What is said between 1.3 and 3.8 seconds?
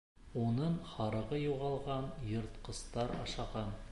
юғалған, йыртҡыстар ашаған.